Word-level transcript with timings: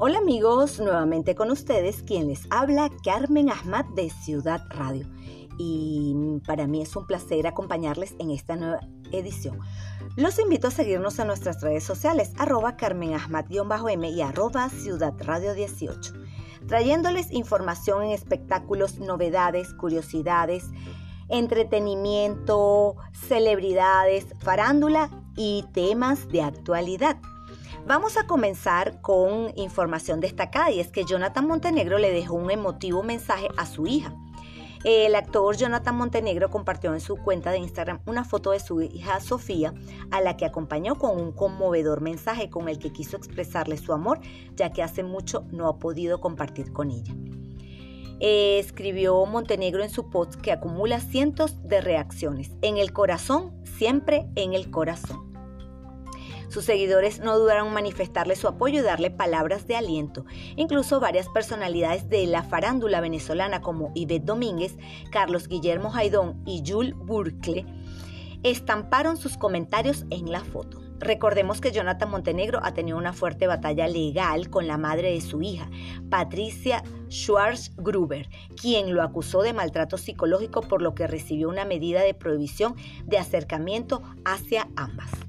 Hola 0.00 0.18
amigos, 0.18 0.78
nuevamente 0.78 1.34
con 1.34 1.50
ustedes 1.50 2.04
quien 2.04 2.28
les 2.28 2.46
habla 2.50 2.88
Carmen 3.02 3.50
Ahmad 3.50 3.84
de 3.96 4.10
Ciudad 4.10 4.62
Radio. 4.70 5.04
Y 5.58 6.14
para 6.46 6.68
mí 6.68 6.82
es 6.82 6.94
un 6.94 7.04
placer 7.04 7.48
acompañarles 7.48 8.14
en 8.20 8.30
esta 8.30 8.54
nueva 8.54 8.78
edición. 9.10 9.58
Los 10.14 10.38
invito 10.38 10.68
a 10.68 10.70
seguirnos 10.70 11.18
en 11.18 11.26
nuestras 11.26 11.60
redes 11.62 11.82
sociales, 11.82 12.30
arroba 12.38 12.76
Carmen 12.76 13.14
Ahmad-m 13.14 14.08
y 14.08 14.22
arroba 14.22 14.68
Ciudad 14.68 15.14
Radio 15.18 15.52
18, 15.52 16.12
trayéndoles 16.68 17.32
información 17.32 18.04
en 18.04 18.12
espectáculos, 18.12 19.00
novedades, 19.00 19.74
curiosidades, 19.74 20.62
entretenimiento, 21.28 22.94
celebridades, 23.26 24.26
farándula 24.38 25.10
y 25.34 25.64
temas 25.72 26.28
de 26.28 26.42
actualidad. 26.42 27.16
Vamos 27.86 28.16
a 28.16 28.26
comenzar 28.26 29.00
con 29.00 29.52
información 29.56 30.20
destacada 30.20 30.70
y 30.70 30.80
es 30.80 30.88
que 30.88 31.04
Jonathan 31.04 31.46
Montenegro 31.46 31.98
le 31.98 32.12
dejó 32.12 32.34
un 32.34 32.50
emotivo 32.50 33.02
mensaje 33.02 33.48
a 33.56 33.66
su 33.66 33.86
hija. 33.86 34.14
El 34.84 35.16
actor 35.16 35.56
Jonathan 35.56 35.96
Montenegro 35.96 36.50
compartió 36.50 36.94
en 36.94 37.00
su 37.00 37.16
cuenta 37.16 37.50
de 37.50 37.58
Instagram 37.58 38.00
una 38.06 38.24
foto 38.24 38.52
de 38.52 38.60
su 38.60 38.80
hija 38.80 39.20
Sofía, 39.20 39.74
a 40.10 40.20
la 40.20 40.36
que 40.36 40.44
acompañó 40.44 40.96
con 40.96 41.20
un 41.20 41.32
conmovedor 41.32 42.00
mensaje 42.00 42.48
con 42.48 42.68
el 42.68 42.78
que 42.78 42.92
quiso 42.92 43.16
expresarle 43.16 43.76
su 43.76 43.92
amor, 43.92 44.20
ya 44.54 44.72
que 44.72 44.82
hace 44.82 45.02
mucho 45.02 45.44
no 45.50 45.66
ha 45.66 45.78
podido 45.78 46.20
compartir 46.20 46.72
con 46.72 46.90
ella. 46.90 47.12
escribió 48.20 49.24
Montenegro 49.26 49.82
en 49.82 49.90
su 49.90 50.10
post 50.10 50.36
que 50.36 50.52
acumula 50.52 51.00
cientos 51.00 51.60
de 51.64 51.80
reacciones. 51.80 52.52
En 52.62 52.76
el 52.76 52.92
corazón, 52.92 53.52
siempre 53.64 54.28
en 54.36 54.54
el 54.54 54.70
corazón. 54.70 55.27
Sus 56.48 56.64
seguidores 56.64 57.20
no 57.20 57.38
dudaron 57.38 57.68
en 57.68 57.74
manifestarle 57.74 58.36
su 58.36 58.48
apoyo 58.48 58.80
y 58.80 58.82
darle 58.82 59.10
palabras 59.10 59.66
de 59.66 59.76
aliento. 59.76 60.24
Incluso 60.56 61.00
varias 61.00 61.28
personalidades 61.28 62.08
de 62.08 62.26
la 62.26 62.42
farándula 62.42 63.00
venezolana 63.00 63.60
como 63.60 63.92
Ivette 63.94 64.24
Domínguez, 64.24 64.76
Carlos 65.10 65.48
Guillermo 65.48 65.90
Jaidón 65.90 66.42
y 66.46 66.62
Jules 66.66 66.94
Burkle 66.96 67.66
estamparon 68.42 69.16
sus 69.16 69.36
comentarios 69.36 70.06
en 70.10 70.30
la 70.30 70.40
foto. 70.40 70.80
Recordemos 71.00 71.60
que 71.60 71.70
Jonathan 71.70 72.10
Montenegro 72.10 72.60
ha 72.62 72.74
tenido 72.74 72.98
una 72.98 73.12
fuerte 73.12 73.46
batalla 73.46 73.86
legal 73.86 74.50
con 74.50 74.66
la 74.66 74.78
madre 74.78 75.12
de 75.12 75.20
su 75.20 75.42
hija, 75.42 75.70
Patricia 76.10 76.82
Schwarz-Gruber, 77.08 78.28
quien 78.60 78.94
lo 78.94 79.02
acusó 79.02 79.42
de 79.42 79.52
maltrato 79.52 79.96
psicológico 79.96 80.62
por 80.62 80.82
lo 80.82 80.94
que 80.94 81.06
recibió 81.06 81.48
una 81.48 81.64
medida 81.64 82.02
de 82.02 82.14
prohibición 82.14 82.74
de 83.04 83.18
acercamiento 83.18 84.02
hacia 84.24 84.68
ambas. 84.74 85.27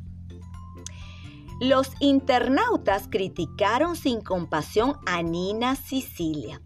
Los 1.60 1.92
internautas 2.00 3.08
criticaron 3.10 3.98
sin 3.98 4.22
compasión 4.22 4.98
a 5.06 5.22
Nina 5.22 5.76
Sicilia. 5.76 6.62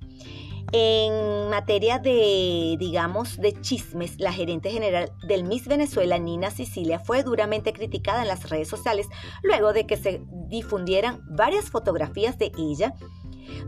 En 0.71 1.49
materia 1.49 1.99
de, 1.99 2.75
digamos, 2.79 3.37
de 3.37 3.53
chismes, 3.61 4.19
la 4.19 4.31
gerente 4.31 4.71
general 4.71 5.11
del 5.27 5.43
Miss 5.43 5.67
Venezuela, 5.67 6.17
Nina 6.17 6.51
Sicilia, 6.51 6.99
fue 6.99 7.23
duramente 7.23 7.73
criticada 7.73 8.21
en 8.21 8.27
las 8.27 8.49
redes 8.49 8.67
sociales 8.67 9.07
luego 9.43 9.73
de 9.73 9.85
que 9.85 9.97
se 9.97 10.21
difundieran 10.47 11.21
varias 11.27 11.69
fotografías 11.69 12.37
de 12.37 12.51
ella 12.57 12.93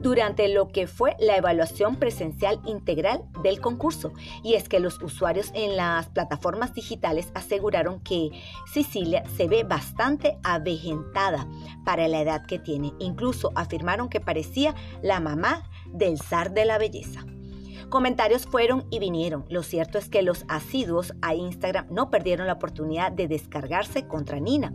durante 0.02 0.48
lo 0.48 0.68
que 0.68 0.88
fue 0.88 1.16
la 1.20 1.38
evaluación 1.38 1.98
presencial 1.98 2.60
integral 2.66 3.24
del 3.44 3.60
concurso. 3.60 4.14
Y 4.44 4.56
es 4.56 4.70
que 4.70 4.80
los 4.80 5.02
usuarios 5.02 5.52
en 5.54 5.76
las 5.76 6.08
plataformas 6.10 6.74
digitales 6.74 7.32
aseguraron 7.34 8.00
que 8.02 8.30
Sicilia 8.72 9.24
se 9.36 9.48
ve 9.48 9.64
bastante 9.64 10.38
avejentada 10.44 11.48
para 11.84 12.08
la 12.08 12.22
edad 12.22 12.46
que 12.46 12.60
tiene. 12.60 12.94
Incluso 13.00 13.52
afirmaron 13.56 14.10
que 14.10 14.20
parecía 14.20 14.76
la 15.02 15.20
mamá 15.20 15.70
del 15.88 16.20
zar 16.20 16.54
de 16.54 16.66
la 16.66 16.78
belleza. 16.78 17.26
Comentarios 17.90 18.46
fueron 18.46 18.86
y 18.90 19.00
vinieron. 19.00 19.46
Lo 19.50 19.64
cierto 19.64 19.98
es 19.98 20.10
que 20.10 20.22
los 20.22 20.46
asiduos 20.48 21.14
a 21.22 21.36
Instagram 21.36 21.88
no 21.90 22.10
perdieron 22.10 22.48
la 22.48 22.54
oportunidad 22.54 23.12
de 23.12 23.28
descargarse 23.28 24.08
contra 24.08 24.40
Nina, 24.40 24.74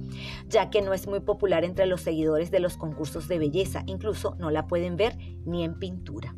ya 0.49 0.71
que 0.71 0.83
no 0.83 0.95
es 0.95 1.07
muy 1.07 1.21
popular 1.21 1.65
entre 1.65 1.87
los 1.87 2.01
seguidores 2.01 2.51
de 2.51 2.61
los 2.61 2.77
concursos 2.77 3.29
de 3.29 3.39
belleza. 3.39 3.83
Incluso 3.87 4.37
no 4.39 4.51
la 4.51 4.67
pueden 4.67 4.97
ver 4.97 5.17
ni 5.45 5.65
en 5.65 5.79
pintura. 5.79 6.35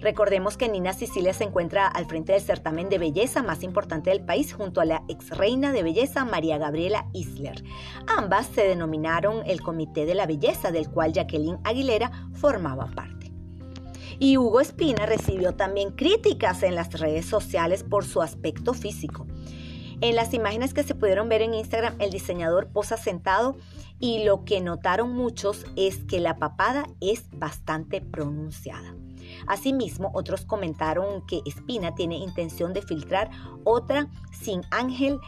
Recordemos 0.00 0.56
que 0.56 0.68
Nina 0.68 0.92
Sicilia 0.92 1.32
se 1.32 1.44
encuentra 1.44 1.86
al 1.86 2.06
frente 2.06 2.32
del 2.32 2.42
certamen 2.42 2.88
de 2.88 2.98
belleza 2.98 3.42
más 3.42 3.62
importante 3.62 4.10
del 4.10 4.24
país 4.24 4.52
junto 4.52 4.80
a 4.80 4.84
la 4.84 5.02
ex 5.08 5.30
reina 5.30 5.72
de 5.72 5.82
belleza 5.82 6.24
María 6.24 6.58
Gabriela 6.58 7.06
Isler. 7.12 7.64
Ambas 8.06 8.46
se 8.46 8.68
denominaron 8.68 9.42
el 9.46 9.62
Comité 9.62 10.06
de 10.06 10.14
la 10.14 10.26
Belleza, 10.26 10.70
del 10.70 10.90
cual 10.90 11.12
Jacqueline 11.12 11.58
Aguilera 11.64 12.10
formaba 12.34 12.86
parte. 12.94 13.25
Y 14.18 14.36
Hugo 14.38 14.60
Espina 14.60 15.06
recibió 15.06 15.54
también 15.54 15.90
críticas 15.90 16.62
en 16.62 16.74
las 16.74 16.98
redes 16.98 17.26
sociales 17.26 17.84
por 17.84 18.04
su 18.04 18.22
aspecto 18.22 18.74
físico. 18.74 19.26
En 20.00 20.14
las 20.14 20.34
imágenes 20.34 20.74
que 20.74 20.82
se 20.82 20.94
pudieron 20.94 21.28
ver 21.28 21.42
en 21.42 21.54
Instagram, 21.54 21.96
el 22.00 22.10
diseñador 22.10 22.68
posa 22.68 22.96
sentado 22.96 23.56
y 23.98 24.24
lo 24.24 24.44
que 24.44 24.60
notaron 24.60 25.12
muchos 25.14 25.64
es 25.74 26.04
que 26.04 26.20
la 26.20 26.36
papada 26.36 26.86
es 27.00 27.24
bastante 27.32 28.02
pronunciada. 28.02 28.94
Asimismo, 29.46 30.10
otros 30.14 30.44
comentaron 30.44 31.26
que 31.26 31.40
Espina 31.46 31.94
tiene 31.94 32.16
intención 32.16 32.72
de 32.72 32.82
filtrar 32.82 33.30
otra 33.64 34.08
sin 34.32 34.62
ángel 34.70 35.18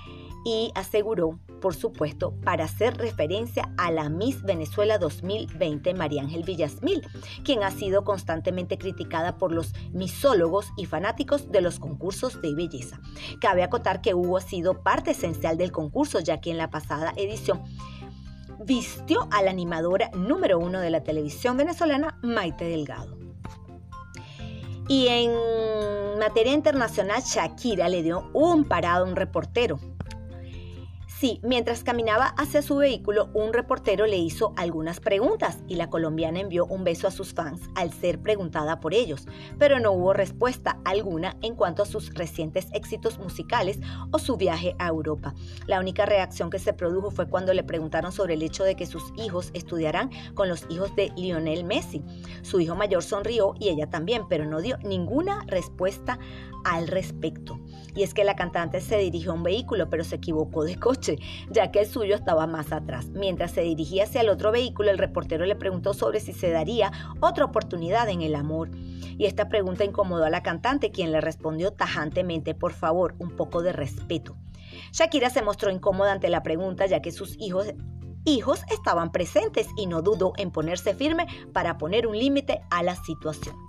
y 0.44 0.70
aseguró, 0.74 1.38
por 1.60 1.74
supuesto, 1.74 2.34
para 2.44 2.64
hacer 2.64 2.96
referencia 2.96 3.72
a 3.76 3.90
la 3.90 4.08
Miss 4.08 4.42
Venezuela 4.42 4.98
2020 4.98 5.94
María 5.94 6.22
Ángel 6.22 6.42
Villasmil, 6.44 7.06
quien 7.44 7.62
ha 7.62 7.70
sido 7.70 8.04
constantemente 8.04 8.78
criticada 8.78 9.36
por 9.36 9.52
los 9.52 9.74
misólogos 9.92 10.68
y 10.76 10.86
fanáticos 10.86 11.50
de 11.50 11.60
los 11.60 11.78
concursos 11.78 12.40
de 12.40 12.54
belleza. 12.54 13.00
Cabe 13.40 13.62
acotar 13.62 14.00
que 14.00 14.14
Hugo 14.14 14.36
ha 14.36 14.40
sido 14.40 14.82
parte 14.82 15.12
esencial 15.12 15.56
del 15.56 15.72
concurso, 15.72 16.20
ya 16.20 16.40
que 16.40 16.50
en 16.50 16.58
la 16.58 16.70
pasada 16.70 17.12
edición 17.16 17.62
vistió 18.64 19.28
a 19.30 19.42
la 19.42 19.50
animadora 19.50 20.10
número 20.14 20.58
uno 20.58 20.80
de 20.80 20.90
la 20.90 21.02
televisión 21.02 21.56
venezolana, 21.56 22.18
Maite 22.22 22.64
Delgado. 22.64 23.16
Y 24.88 25.06
en 25.08 25.32
materia 26.18 26.54
internacional, 26.54 27.22
Shakira 27.22 27.88
le 27.88 28.02
dio 28.02 28.30
un 28.32 28.64
parado 28.64 29.04
a 29.04 29.08
un 29.08 29.16
reportero 29.16 29.78
Sí, 31.18 31.40
mientras 31.42 31.82
caminaba 31.82 32.26
hacia 32.36 32.62
su 32.62 32.76
vehículo, 32.76 33.28
un 33.34 33.52
reportero 33.52 34.06
le 34.06 34.18
hizo 34.18 34.52
algunas 34.54 35.00
preguntas 35.00 35.58
y 35.66 35.74
la 35.74 35.90
colombiana 35.90 36.38
envió 36.38 36.64
un 36.66 36.84
beso 36.84 37.08
a 37.08 37.10
sus 37.10 37.34
fans 37.34 37.60
al 37.74 37.92
ser 37.92 38.20
preguntada 38.20 38.78
por 38.78 38.94
ellos, 38.94 39.26
pero 39.58 39.80
no 39.80 39.90
hubo 39.90 40.12
respuesta 40.12 40.78
alguna 40.84 41.36
en 41.42 41.56
cuanto 41.56 41.82
a 41.82 41.86
sus 41.86 42.14
recientes 42.14 42.68
éxitos 42.72 43.18
musicales 43.18 43.80
o 44.12 44.20
su 44.20 44.36
viaje 44.36 44.76
a 44.78 44.86
Europa. 44.86 45.34
La 45.66 45.80
única 45.80 46.06
reacción 46.06 46.50
que 46.50 46.60
se 46.60 46.72
produjo 46.72 47.10
fue 47.10 47.28
cuando 47.28 47.52
le 47.52 47.64
preguntaron 47.64 48.12
sobre 48.12 48.34
el 48.34 48.42
hecho 48.44 48.62
de 48.62 48.76
que 48.76 48.86
sus 48.86 49.02
hijos 49.16 49.50
estudiarán 49.54 50.10
con 50.34 50.48
los 50.48 50.66
hijos 50.70 50.94
de 50.94 51.10
Lionel 51.16 51.64
Messi. 51.64 52.00
Su 52.42 52.60
hijo 52.60 52.76
mayor 52.76 53.02
sonrió 53.02 53.56
y 53.58 53.70
ella 53.70 53.90
también, 53.90 54.28
pero 54.28 54.44
no 54.44 54.60
dio 54.60 54.78
ninguna 54.84 55.42
respuesta 55.48 56.20
al 56.64 56.86
respecto. 56.86 57.58
Y 57.98 58.04
es 58.04 58.14
que 58.14 58.22
la 58.22 58.36
cantante 58.36 58.80
se 58.80 58.96
dirigió 58.96 59.32
a 59.32 59.34
un 59.34 59.42
vehículo, 59.42 59.90
pero 59.90 60.04
se 60.04 60.14
equivocó 60.14 60.62
de 60.62 60.78
coche, 60.78 61.16
ya 61.50 61.72
que 61.72 61.80
el 61.80 61.86
suyo 61.86 62.14
estaba 62.14 62.46
más 62.46 62.70
atrás. 62.70 63.08
Mientras 63.08 63.50
se 63.50 63.62
dirigía 63.62 64.04
hacia 64.04 64.20
el 64.20 64.28
otro 64.28 64.52
vehículo, 64.52 64.92
el 64.92 64.98
reportero 64.98 65.44
le 65.46 65.56
preguntó 65.56 65.94
sobre 65.94 66.20
si 66.20 66.32
se 66.32 66.50
daría 66.50 66.92
otra 67.18 67.46
oportunidad 67.46 68.08
en 68.08 68.22
el 68.22 68.36
amor. 68.36 68.70
Y 68.72 69.26
esta 69.26 69.48
pregunta 69.48 69.82
incomodó 69.82 70.26
a 70.26 70.30
la 70.30 70.44
cantante, 70.44 70.92
quien 70.92 71.10
le 71.10 71.20
respondió 71.20 71.72
tajantemente, 71.72 72.54
por 72.54 72.72
favor, 72.72 73.16
un 73.18 73.34
poco 73.34 73.62
de 73.62 73.72
respeto. 73.72 74.36
Shakira 74.92 75.28
se 75.28 75.42
mostró 75.42 75.72
incómoda 75.72 76.12
ante 76.12 76.28
la 76.28 76.44
pregunta, 76.44 76.86
ya 76.86 77.02
que 77.02 77.10
sus 77.10 77.36
hijos 77.40 77.74
hijos 78.24 78.62
estaban 78.70 79.10
presentes 79.10 79.66
y 79.76 79.86
no 79.86 80.02
dudó 80.02 80.34
en 80.36 80.52
ponerse 80.52 80.94
firme 80.94 81.26
para 81.52 81.78
poner 81.78 82.06
un 82.06 82.16
límite 82.16 82.60
a 82.70 82.84
la 82.84 82.94
situación. 82.94 83.67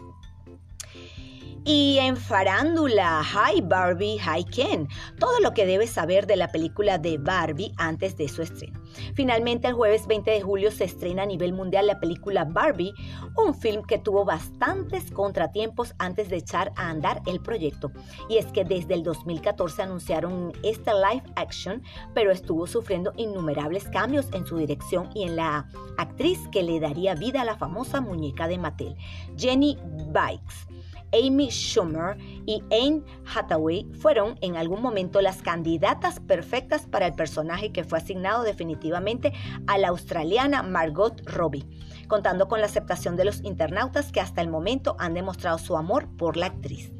Y 1.65 1.97
en 1.99 2.17
farándula, 2.17 3.21
Hi 3.23 3.61
Barbie, 3.61 4.17
Hi 4.17 4.43
Ken, 4.43 4.87
todo 5.19 5.39
lo 5.41 5.53
que 5.53 5.65
debes 5.65 5.91
saber 5.91 6.25
de 6.25 6.35
la 6.35 6.47
película 6.47 6.97
de 6.97 7.17
Barbie 7.17 7.73
antes 7.77 8.17
de 8.17 8.27
su 8.27 8.41
estreno. 8.41 8.79
Finalmente, 9.13 9.67
el 9.67 9.73
jueves 9.73 10.07
20 10.07 10.31
de 10.31 10.41
julio 10.41 10.71
se 10.71 10.85
estrena 10.85 11.23
a 11.23 11.25
nivel 11.25 11.53
mundial 11.53 11.87
la 11.87 11.99
película 11.99 12.45
Barbie, 12.45 12.93
un 13.35 13.53
film 13.53 13.83
que 13.83 13.97
tuvo 13.97 14.25
bastantes 14.25 15.11
contratiempos 15.11 15.93
antes 15.99 16.29
de 16.29 16.37
echar 16.37 16.71
a 16.75 16.89
andar 16.89 17.21
el 17.25 17.41
proyecto. 17.41 17.91
Y 18.29 18.37
es 18.37 18.47
que 18.47 18.63
desde 18.63 18.93
el 18.93 19.03
2014 19.03 19.83
anunciaron 19.83 20.53
esta 20.63 20.93
live 20.93 21.23
action, 21.35 21.83
pero 22.13 22.31
estuvo 22.31 22.67
sufriendo 22.67 23.13
innumerables 23.17 23.87
cambios 23.89 24.27
en 24.33 24.45
su 24.45 24.57
dirección 24.57 25.09
y 25.13 25.23
en 25.23 25.35
la 25.35 25.67
actriz 25.97 26.39
que 26.51 26.63
le 26.63 26.79
daría 26.79 27.15
vida 27.15 27.41
a 27.41 27.45
la 27.45 27.57
famosa 27.57 28.01
muñeca 28.01 28.47
de 28.47 28.57
Mattel, 28.57 28.95
Jenny 29.37 29.77
Bikes. 30.11 30.78
Amy 31.13 31.49
Schumer 31.49 32.17
y 32.45 32.63
Anne 32.71 33.03
Hathaway 33.33 33.87
fueron 33.99 34.37
en 34.41 34.55
algún 34.55 34.81
momento 34.81 35.21
las 35.21 35.41
candidatas 35.41 36.19
perfectas 36.19 36.85
para 36.87 37.07
el 37.07 37.13
personaje 37.13 37.71
que 37.71 37.83
fue 37.83 37.99
asignado 37.99 38.43
definitivamente 38.43 39.33
a 39.67 39.77
la 39.77 39.89
australiana 39.89 40.63
Margot 40.63 41.21
Robbie. 41.25 41.65
contando 42.07 42.47
con 42.47 42.59
la 42.59 42.65
aceptación 42.65 43.15
de 43.15 43.25
los 43.25 43.43
internautas 43.43 44.11
que 44.11 44.19
hasta 44.19 44.41
el 44.41 44.49
momento 44.49 44.95
han 44.97 45.13
demostrado 45.13 45.59
su 45.59 45.77
amor 45.77 46.07
por 46.17 46.37
la 46.37 46.47
actriz. 46.47 46.91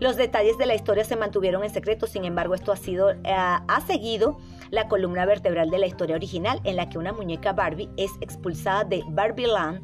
Los 0.00 0.16
detalles 0.16 0.58
de 0.58 0.66
la 0.66 0.74
historia 0.74 1.04
se 1.04 1.16
mantuvieron 1.16 1.64
en 1.64 1.70
secreto, 1.70 2.06
sin 2.06 2.24
embargo, 2.24 2.54
esto 2.54 2.72
ha, 2.72 2.76
sido, 2.76 3.10
eh, 3.10 3.18
ha 3.26 3.82
seguido 3.86 4.38
la 4.70 4.88
columna 4.88 5.24
vertebral 5.24 5.70
de 5.70 5.78
la 5.78 5.86
historia 5.86 6.16
original 6.16 6.60
en 6.64 6.76
la 6.76 6.88
que 6.88 6.98
una 6.98 7.12
muñeca 7.12 7.52
Barbie 7.52 7.88
es 7.96 8.10
expulsada 8.20 8.84
de 8.84 9.02
Barbie 9.08 9.46
Land 9.46 9.80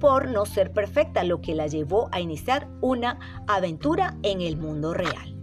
por 0.00 0.28
no 0.28 0.46
ser 0.46 0.72
perfecta, 0.72 1.24
lo 1.24 1.40
que 1.40 1.54
la 1.54 1.66
llevó 1.66 2.08
a 2.12 2.20
iniciar 2.20 2.68
una 2.80 3.18
aventura 3.46 4.16
en 4.22 4.40
el 4.40 4.56
mundo 4.56 4.94
real. 4.94 5.34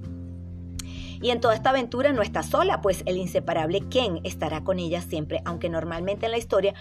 Y 1.21 1.31
en 1.31 1.39
toda 1.39 1.55
esta 1.55 1.71
aventura 1.71 2.13
no 2.13 2.21
está 2.21 2.43
sola, 2.43 2.81
pues 2.81 3.01
el 3.05 3.17
inseparable 3.17 3.81
Ken 3.89 4.19
estará 4.23 4.63
con 4.63 4.79
ella 4.79 5.01
siempre, 5.01 5.41
aunque 5.45 5.69
normalmente 5.69 6.25
en 6.25 6.31
la 6.31 6.37
historia 6.37 6.73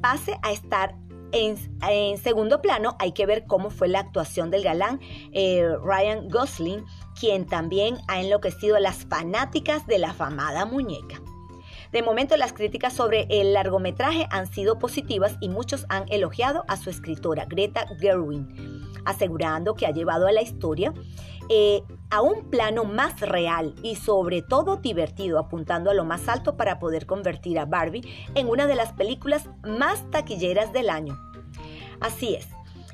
pase 0.00 0.38
a 0.42 0.52
estar 0.52 0.94
en, 1.34 2.18
segundo 2.18 2.62
plano, 2.62 2.96
hay 3.00 3.12
que 3.12 3.26
ver 3.26 3.44
cómo 3.46 3.70
fue 3.70 3.88
la 3.88 4.00
actuación 4.00 4.50
del 4.50 4.62
galán 4.62 5.00
eh, 5.32 5.68
Ryan 5.82 6.28
Gosling, 6.28 6.84
quien 7.18 7.46
también 7.46 7.98
ha 8.06 8.20
enloquecido 8.20 8.76
a 8.76 8.80
las 8.80 9.04
fanáticas 9.06 9.86
de 9.86 9.98
la 9.98 10.10
afamada 10.10 10.64
muñeca. 10.64 11.20
De 11.94 12.02
momento 12.02 12.36
las 12.36 12.52
críticas 12.52 12.92
sobre 12.92 13.28
el 13.30 13.52
largometraje 13.52 14.26
han 14.32 14.52
sido 14.52 14.80
positivas 14.80 15.36
y 15.38 15.48
muchos 15.48 15.86
han 15.88 16.06
elogiado 16.08 16.64
a 16.66 16.76
su 16.76 16.90
escritora 16.90 17.44
Greta 17.44 17.86
Gerwig, 18.00 18.48
asegurando 19.04 19.74
que 19.74 19.86
ha 19.86 19.92
llevado 19.92 20.26
a 20.26 20.32
la 20.32 20.42
historia 20.42 20.92
eh, 21.48 21.84
a 22.10 22.20
un 22.20 22.50
plano 22.50 22.82
más 22.82 23.20
real 23.20 23.76
y 23.84 23.94
sobre 23.94 24.42
todo 24.42 24.78
divertido, 24.78 25.38
apuntando 25.38 25.88
a 25.88 25.94
lo 25.94 26.04
más 26.04 26.28
alto 26.28 26.56
para 26.56 26.80
poder 26.80 27.06
convertir 27.06 27.60
a 27.60 27.64
Barbie 27.64 28.02
en 28.34 28.48
una 28.48 28.66
de 28.66 28.74
las 28.74 28.92
películas 28.92 29.48
más 29.62 30.10
taquilleras 30.10 30.72
del 30.72 30.90
año. 30.90 31.16
Así 32.00 32.34
es. 32.34 32.48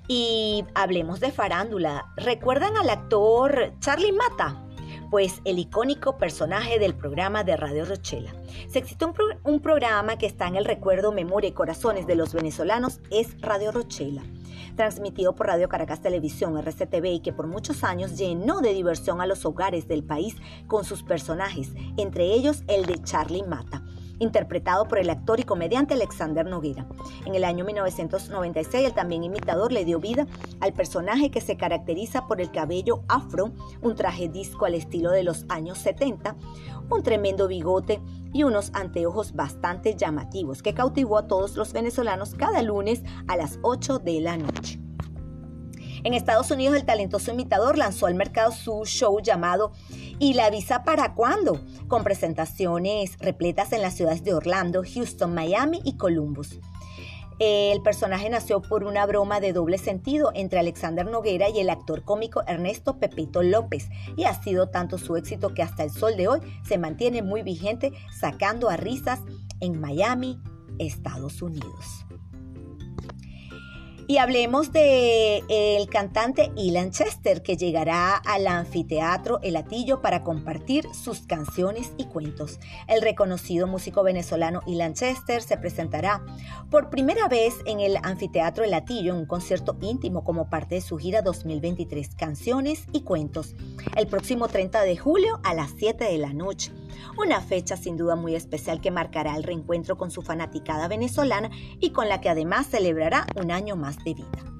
Y 0.08 0.66
hablemos 0.74 1.20
de 1.20 1.32
farándula. 1.32 2.12
¿Recuerdan 2.18 2.76
al 2.76 2.90
actor 2.90 3.72
Charlie 3.80 4.12
Mata? 4.12 4.62
Pues 5.10 5.40
el 5.44 5.58
icónico 5.58 6.16
personaje 6.16 6.78
del 6.78 6.94
programa 6.94 7.42
de 7.44 7.56
Radio 7.56 7.84
Rochela. 7.84 8.32
Si 8.68 8.78
existe 8.78 9.04
un, 9.04 9.14
un 9.42 9.60
programa 9.60 10.16
que 10.16 10.26
está 10.26 10.46
en 10.46 10.56
el 10.56 10.64
recuerdo, 10.64 11.12
memoria 11.12 11.48
y 11.48 11.52
corazones 11.52 12.06
de 12.06 12.14
los 12.14 12.32
venezolanos, 12.32 13.00
es 13.10 13.40
Radio 13.40 13.72
Rochela 13.72 14.22
transmitido 14.76 15.34
por 15.34 15.48
Radio 15.48 15.68
Caracas 15.68 16.00
Televisión, 16.00 16.56
RCTV, 16.56 17.04
y 17.06 17.20
que 17.20 17.34
por 17.34 17.46
muchos 17.46 17.84
años 17.84 18.16
llenó 18.16 18.62
de 18.62 18.72
diversión 18.72 19.20
a 19.20 19.26
los 19.26 19.44
hogares 19.44 19.88
del 19.88 20.02
país 20.02 20.36
con 20.68 20.84
sus 20.84 21.02
personajes, 21.02 21.72
entre 21.98 22.32
ellos 22.32 22.62
el 22.66 22.86
de 22.86 23.02
Charlie 23.02 23.42
Mata 23.42 23.82
interpretado 24.20 24.86
por 24.86 24.98
el 24.98 25.10
actor 25.10 25.40
y 25.40 25.42
comediante 25.42 25.94
Alexander 25.94 26.46
Noguera. 26.46 26.86
En 27.26 27.34
el 27.34 27.42
año 27.42 27.64
1996, 27.64 28.86
el 28.86 28.94
también 28.94 29.24
imitador 29.24 29.72
le 29.72 29.84
dio 29.84 29.98
vida 29.98 30.26
al 30.60 30.72
personaje 30.72 31.30
que 31.30 31.40
se 31.40 31.56
caracteriza 31.56 32.28
por 32.28 32.40
el 32.40 32.52
cabello 32.52 33.02
afro, 33.08 33.50
un 33.82 33.96
traje 33.96 34.28
disco 34.28 34.66
al 34.66 34.74
estilo 34.74 35.10
de 35.10 35.24
los 35.24 35.44
años 35.48 35.78
70, 35.78 36.36
un 36.88 37.02
tremendo 37.02 37.48
bigote 37.48 38.00
y 38.32 38.44
unos 38.44 38.70
anteojos 38.74 39.34
bastante 39.34 39.96
llamativos 39.96 40.62
que 40.62 40.74
cautivó 40.74 41.18
a 41.18 41.26
todos 41.26 41.56
los 41.56 41.72
venezolanos 41.72 42.34
cada 42.34 42.62
lunes 42.62 43.02
a 43.26 43.36
las 43.36 43.58
8 43.62 43.98
de 43.98 44.20
la 44.20 44.36
noche. 44.36 44.89
En 46.02 46.14
Estados 46.14 46.50
Unidos, 46.50 46.76
el 46.76 46.84
talentoso 46.84 47.30
imitador 47.30 47.76
lanzó 47.76 48.06
al 48.06 48.14
mercado 48.14 48.52
su 48.52 48.84
show 48.86 49.20
llamado 49.20 49.72
¿Y 50.18 50.34
la 50.34 50.48
visa 50.50 50.82
para 50.84 51.14
cuándo? 51.14 51.60
con 51.88 52.04
presentaciones 52.04 53.18
repletas 53.18 53.72
en 53.72 53.82
las 53.82 53.94
ciudades 53.94 54.24
de 54.24 54.32
Orlando, 54.32 54.82
Houston, 54.82 55.34
Miami 55.34 55.80
y 55.84 55.96
Columbus. 55.96 56.58
El 57.38 57.80
personaje 57.80 58.28
nació 58.28 58.60
por 58.60 58.84
una 58.84 59.06
broma 59.06 59.40
de 59.40 59.54
doble 59.54 59.78
sentido 59.78 60.30
entre 60.34 60.58
Alexander 60.58 61.06
Noguera 61.06 61.48
y 61.48 61.58
el 61.58 61.70
actor 61.70 62.04
cómico 62.04 62.42
Ernesto 62.46 62.98
Pepito 62.98 63.42
López, 63.42 63.88
y 64.14 64.24
ha 64.24 64.34
sido 64.34 64.68
tanto 64.68 64.98
su 64.98 65.16
éxito 65.16 65.54
que 65.54 65.62
hasta 65.62 65.82
el 65.82 65.90
sol 65.90 66.18
de 66.18 66.28
hoy 66.28 66.40
se 66.66 66.76
mantiene 66.76 67.22
muy 67.22 67.42
vigente, 67.42 67.92
sacando 68.12 68.68
a 68.68 68.76
risas 68.76 69.20
en 69.60 69.80
Miami, 69.80 70.38
Estados 70.78 71.40
Unidos. 71.40 72.04
Y 74.10 74.18
hablemos 74.18 74.72
de 74.72 75.44
el 75.48 75.88
cantante 75.88 76.50
Ilan 76.56 76.90
Chester, 76.90 77.42
que 77.42 77.56
llegará 77.56 78.16
al 78.16 78.48
anfiteatro 78.48 79.38
El 79.40 79.54
Atillo 79.54 80.02
para 80.02 80.24
compartir 80.24 80.84
sus 80.92 81.20
canciones 81.20 81.92
y 81.96 82.06
cuentos. 82.06 82.58
El 82.88 83.02
reconocido 83.02 83.68
músico 83.68 84.02
venezolano 84.02 84.62
Ilan 84.66 84.94
Chester 84.94 85.42
se 85.42 85.56
presentará 85.58 86.24
por 86.72 86.90
primera 86.90 87.28
vez 87.28 87.54
en 87.66 87.78
el 87.78 87.98
anfiteatro 88.02 88.64
El 88.64 88.74
Atillo 88.74 89.12
en 89.12 89.20
un 89.20 89.26
concierto 89.26 89.76
íntimo 89.80 90.24
como 90.24 90.50
parte 90.50 90.74
de 90.74 90.80
su 90.80 90.98
gira 90.98 91.22
2023 91.22 92.16
Canciones 92.16 92.86
y 92.90 93.02
Cuentos, 93.02 93.54
el 93.96 94.08
próximo 94.08 94.48
30 94.48 94.82
de 94.82 94.96
julio 94.96 95.38
a 95.44 95.54
las 95.54 95.70
7 95.78 96.02
de 96.02 96.18
la 96.18 96.32
noche. 96.32 96.72
Una 97.16 97.40
fecha 97.40 97.76
sin 97.76 97.96
duda 97.96 98.16
muy 98.16 98.34
especial 98.34 98.80
que 98.80 98.90
marcará 98.90 99.36
el 99.36 99.44
reencuentro 99.44 99.96
con 99.96 100.10
su 100.10 100.22
fanaticada 100.22 100.88
venezolana 100.88 101.50
y 101.78 101.90
con 101.90 102.08
la 102.08 102.20
que 102.20 102.28
además 102.28 102.66
celebrará 102.68 103.26
un 103.36 103.50
año 103.50 103.76
más 103.76 103.99
de 104.04 104.14
vida. 104.14 104.50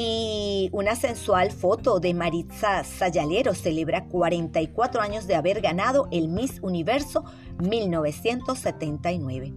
Y 0.00 0.70
una 0.72 0.94
sensual 0.94 1.50
foto 1.50 1.98
de 1.98 2.14
Maritza 2.14 2.84
Sayalero 2.84 3.52
celebra 3.52 4.04
44 4.04 5.00
años 5.00 5.26
de 5.26 5.34
haber 5.34 5.60
ganado 5.60 6.06
el 6.12 6.28
Miss 6.28 6.60
Universo 6.62 7.24
1979. 7.58 9.54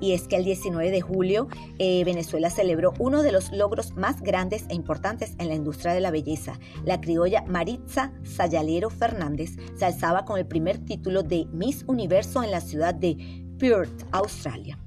Y 0.00 0.12
es 0.12 0.28
que 0.28 0.36
el 0.36 0.44
19 0.44 0.92
de 0.92 1.00
julio 1.00 1.48
eh, 1.78 2.04
Venezuela 2.04 2.48
celebró 2.50 2.92
uno 3.00 3.22
de 3.22 3.32
los 3.32 3.50
logros 3.50 3.96
más 3.96 4.20
grandes 4.20 4.66
e 4.68 4.74
importantes 4.74 5.34
en 5.38 5.48
la 5.48 5.54
industria 5.54 5.94
de 5.94 6.00
la 6.00 6.12
belleza. 6.12 6.60
La 6.84 7.00
criolla 7.00 7.42
Maritza 7.48 8.12
Sayalero 8.22 8.88
Fernández 8.88 9.56
se 9.74 9.84
alzaba 9.84 10.24
con 10.24 10.38
el 10.38 10.46
primer 10.46 10.78
título 10.78 11.24
de 11.24 11.46
Miss 11.52 11.84
Universo 11.88 12.44
en 12.44 12.52
la 12.52 12.60
ciudad 12.60 12.94
de 12.94 13.16
Perth, 13.58 14.06
Australia. 14.12 14.78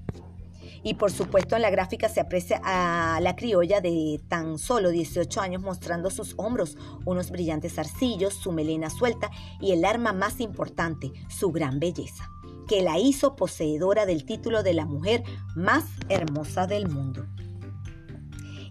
Y 0.85 0.93
por 0.93 1.11
supuesto 1.11 1.55
en 1.55 1.63
la 1.63 1.71
gráfica 1.71 2.09
se 2.09 2.19
aprecia 2.19 2.61
a 2.63 3.19
la 3.19 3.35
criolla 3.35 3.81
de 3.81 4.21
tan 4.27 4.59
solo 4.59 4.91
18 4.91 5.41
años 5.41 5.63
mostrando 5.63 6.11
sus 6.11 6.35
hombros, 6.37 6.77
unos 7.05 7.31
brillantes 7.31 7.79
arcillos, 7.79 8.35
su 8.35 8.51
melena 8.51 8.91
suelta 8.91 9.31
y 9.59 9.71
el 9.71 9.83
arma 9.83 10.13
más 10.13 10.39
importante, 10.39 11.11
su 11.27 11.51
gran 11.51 11.79
belleza, 11.79 12.29
que 12.67 12.83
la 12.83 12.99
hizo 12.99 13.35
poseedora 13.35 14.05
del 14.05 14.25
título 14.25 14.61
de 14.61 14.75
la 14.75 14.85
mujer 14.85 15.23
más 15.55 15.85
hermosa 16.07 16.67
del 16.67 16.87
mundo 16.87 17.25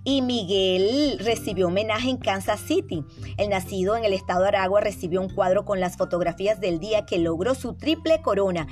y 0.05 0.21
Miguel 0.21 1.19
recibió 1.19 1.69
homenaje 1.69 2.11
en 2.11 2.19
Kansas 2.19 2.61
City. 2.61 3.05
El 3.39 3.49
nacido 3.49 3.97
en 3.97 4.05
el 4.05 4.13
estado 4.13 4.43
de 4.43 4.49
Aragua 4.49 4.83
recibió 4.83 5.21
un 5.21 5.31
cuadro 5.31 5.65
con 5.65 5.81
las 5.81 5.97
fotografías 5.97 6.61
del 6.61 6.79
día 6.79 7.07
que 7.07 7.19
logró 7.19 7.55
su 7.55 7.73
triple 7.75 8.21
corona, 8.21 8.67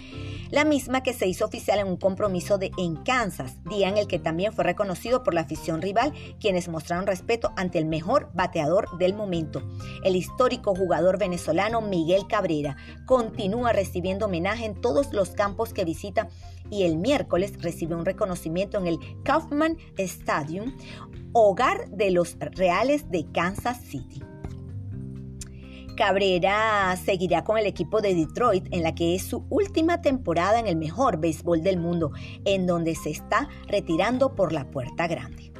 la 0.53 0.67
misma 0.67 1.03
que 1.03 1.15
se 1.15 1.27
hizo 1.27 1.47
oficial 1.47 1.79
en 1.79 1.89
un 1.89 1.97
compromiso 1.97 2.59
de 2.59 2.71
en 2.77 2.97
Kansas, 2.97 3.57
día 3.65 3.89
en 3.89 3.97
el 3.97 4.07
que 4.07 4.19
también 4.19 4.53
fue 4.53 4.65
reconocido 4.65 5.23
por 5.23 5.33
la 5.33 5.41
afición 5.41 5.81
rival, 5.81 6.13
quienes 6.39 6.69
mostraron 6.69 7.07
respeto 7.07 7.53
ante 7.57 7.79
el 7.79 7.87
mejor 7.87 8.31
bateador 8.35 8.99
del 8.99 9.15
momento. 9.15 9.63
El 10.05 10.15
histórico 10.15 10.75
jugador 10.75 11.19
venezolano 11.19 11.81
Miguel 11.81 12.27
Cabrera 12.29 12.77
continúa 13.07 13.73
recibiendo 13.73 14.27
homenaje 14.27 14.67
en 14.67 14.79
todos 14.79 15.15
los 15.15 15.31
campos 15.31 15.73
que 15.73 15.87
visita 15.87 16.29
y 16.71 16.83
el 16.83 16.99
miércoles 16.99 17.55
recibió 17.63 17.97
un 17.97 18.05
reconocimiento 18.05 18.77
en 18.77 18.89
el 18.89 18.99
Kaufman 19.25 19.79
Stadium, 19.97 20.77
hogar 21.33 21.89
de 21.89 22.11
los 22.11 22.37
Reales 22.39 23.11
de 23.11 23.25
Kansas 23.33 23.81
City. 23.81 24.23
Cabrera 25.97 26.97
seguirá 26.97 27.45
con 27.45 27.59
el 27.59 27.67
equipo 27.67 28.01
de 28.01 28.15
Detroit 28.15 28.67
en 28.71 28.83
la 28.83 28.95
que 28.95 29.15
es 29.15 29.23
su 29.23 29.45
última 29.51 30.01
temporada 30.01 30.59
en 30.59 30.67
el 30.67 30.77
mejor 30.77 31.19
béisbol 31.19 31.63
del 31.63 31.79
mundo, 31.79 32.13
en 32.45 32.67
donde 32.67 32.95
se 32.95 33.11
está 33.11 33.49
retirando 33.69 34.35
por 34.35 34.53
la 34.53 34.71
puerta 34.71 35.07
grande. 35.07 35.53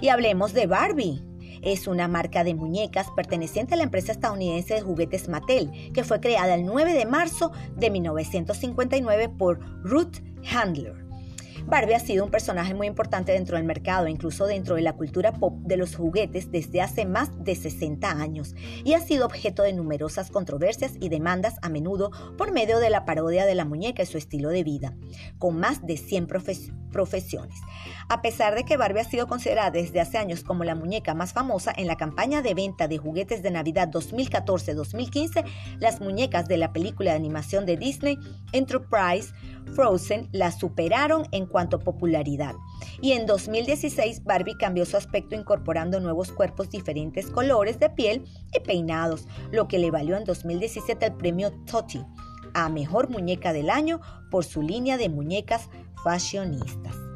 Y 0.00 0.08
hablemos 0.08 0.52
de 0.52 0.66
Barbie. 0.66 1.22
Es 1.62 1.88
una 1.88 2.06
marca 2.06 2.44
de 2.44 2.54
muñecas 2.54 3.10
perteneciente 3.16 3.74
a 3.74 3.76
la 3.78 3.82
empresa 3.82 4.12
estadounidense 4.12 4.74
de 4.74 4.80
juguetes 4.80 5.28
Mattel, 5.28 5.92
que 5.92 6.04
fue 6.04 6.20
creada 6.20 6.54
el 6.54 6.64
9 6.64 6.92
de 6.92 7.04
marzo 7.04 7.50
de 7.76 7.90
1959 7.90 9.28
por 9.30 9.58
Ruth 9.82 10.18
Handler. 10.52 11.07
Barbie 11.68 11.94
ha 11.94 12.00
sido 12.00 12.24
un 12.24 12.30
personaje 12.30 12.72
muy 12.72 12.86
importante 12.86 13.32
dentro 13.32 13.58
del 13.58 13.66
mercado, 13.66 14.08
incluso 14.08 14.46
dentro 14.46 14.76
de 14.76 14.80
la 14.80 14.94
cultura 14.94 15.34
pop 15.34 15.52
de 15.64 15.76
los 15.76 15.94
juguetes 15.94 16.50
desde 16.50 16.80
hace 16.80 17.04
más 17.04 17.30
de 17.44 17.54
60 17.54 18.10
años, 18.10 18.54
y 18.84 18.94
ha 18.94 19.00
sido 19.00 19.26
objeto 19.26 19.62
de 19.62 19.74
numerosas 19.74 20.30
controversias 20.30 20.92
y 20.98 21.10
demandas 21.10 21.56
a 21.60 21.68
menudo 21.68 22.10
por 22.38 22.52
medio 22.52 22.78
de 22.78 22.88
la 22.88 23.04
parodia 23.04 23.44
de 23.44 23.54
la 23.54 23.66
muñeca 23.66 24.02
y 24.02 24.06
su 24.06 24.16
estilo 24.16 24.48
de 24.48 24.64
vida. 24.64 24.96
Con 25.36 25.60
más 25.60 25.84
de 25.84 25.98
100 25.98 26.26
profesionales 26.26 26.78
profesiones. 26.88 27.60
A 28.08 28.22
pesar 28.22 28.54
de 28.54 28.64
que 28.64 28.76
Barbie 28.76 29.00
ha 29.00 29.04
sido 29.04 29.26
considerada 29.26 29.70
desde 29.70 30.00
hace 30.00 30.18
años 30.18 30.42
como 30.42 30.64
la 30.64 30.74
muñeca 30.74 31.14
más 31.14 31.32
famosa 31.32 31.72
en 31.76 31.86
la 31.86 31.96
campaña 31.96 32.42
de 32.42 32.54
venta 32.54 32.88
de 32.88 32.98
juguetes 32.98 33.42
de 33.42 33.50
Navidad 33.50 33.88
2014-2015, 33.88 35.44
las 35.78 36.00
muñecas 36.00 36.48
de 36.48 36.56
la 36.56 36.72
película 36.72 37.10
de 37.10 37.16
animación 37.16 37.66
de 37.66 37.76
Disney 37.76 38.18
Enterprise 38.52 39.32
Frozen 39.74 40.28
la 40.32 40.50
superaron 40.50 41.26
en 41.30 41.46
cuanto 41.46 41.57
a 41.58 41.78
popularidad. 41.78 42.54
Y 43.00 43.12
en 43.12 43.26
2016 43.26 44.24
Barbie 44.24 44.56
cambió 44.56 44.84
su 44.86 44.96
aspecto 44.96 45.34
incorporando 45.34 46.00
nuevos 46.00 46.32
cuerpos, 46.32 46.70
diferentes 46.70 47.26
colores 47.26 47.78
de 47.78 47.90
piel 47.90 48.24
y 48.54 48.60
peinados, 48.60 49.26
lo 49.50 49.68
que 49.68 49.78
le 49.78 49.90
valió 49.90 50.16
en 50.16 50.24
2017 50.24 51.06
el 51.06 51.14
premio 51.14 51.52
Toti 51.70 52.04
a 52.54 52.68
Mejor 52.68 53.10
Muñeca 53.10 53.52
del 53.52 53.70
Año 53.70 54.00
por 54.30 54.44
su 54.44 54.62
línea 54.62 54.96
de 54.96 55.08
muñecas 55.08 55.68
fashionistas. 56.02 57.07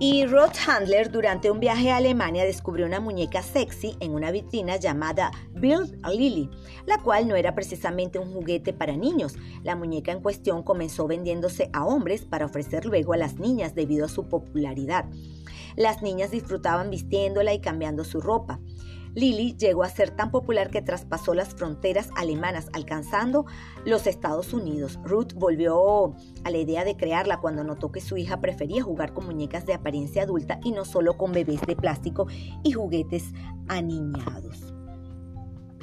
Y 0.00 0.26
Rod 0.26 0.52
Handler 0.64 1.10
durante 1.10 1.50
un 1.50 1.58
viaje 1.58 1.90
a 1.90 1.96
Alemania 1.96 2.44
descubrió 2.44 2.86
una 2.86 3.00
muñeca 3.00 3.42
sexy 3.42 3.96
en 3.98 4.14
una 4.14 4.30
vitrina 4.30 4.76
llamada 4.76 5.32
Build 5.54 5.98
a 6.04 6.12
Lily, 6.12 6.48
la 6.86 7.02
cual 7.02 7.26
no 7.26 7.34
era 7.34 7.56
precisamente 7.56 8.20
un 8.20 8.32
juguete 8.32 8.72
para 8.72 8.96
niños. 8.96 9.34
La 9.64 9.74
muñeca 9.74 10.12
en 10.12 10.22
cuestión 10.22 10.62
comenzó 10.62 11.08
vendiéndose 11.08 11.68
a 11.72 11.84
hombres 11.84 12.22
para 12.22 12.46
ofrecer 12.46 12.86
luego 12.86 13.12
a 13.12 13.16
las 13.16 13.40
niñas 13.40 13.74
debido 13.74 14.04
a 14.04 14.08
su 14.08 14.28
popularidad. 14.28 15.04
Las 15.74 16.00
niñas 16.00 16.30
disfrutaban 16.30 16.90
vistiéndola 16.90 17.52
y 17.52 17.60
cambiando 17.60 18.04
su 18.04 18.20
ropa. 18.20 18.60
Lily 19.18 19.56
llegó 19.56 19.82
a 19.82 19.88
ser 19.88 20.10
tan 20.10 20.30
popular 20.30 20.70
que 20.70 20.80
traspasó 20.80 21.34
las 21.34 21.48
fronteras 21.48 22.10
alemanas, 22.14 22.68
alcanzando 22.72 23.46
los 23.84 24.06
Estados 24.06 24.52
Unidos. 24.52 24.96
Ruth 25.02 25.32
volvió 25.34 26.14
a 26.44 26.50
la 26.52 26.58
idea 26.58 26.84
de 26.84 26.96
crearla 26.96 27.40
cuando 27.40 27.64
notó 27.64 27.90
que 27.90 28.00
su 28.00 28.16
hija 28.16 28.40
prefería 28.40 28.84
jugar 28.84 29.12
con 29.12 29.26
muñecas 29.26 29.66
de 29.66 29.74
apariencia 29.74 30.22
adulta 30.22 30.60
y 30.62 30.70
no 30.70 30.84
solo 30.84 31.16
con 31.16 31.32
bebés 31.32 31.60
de 31.62 31.74
plástico 31.74 32.28
y 32.62 32.70
juguetes 32.70 33.32
aniñados. 33.66 34.77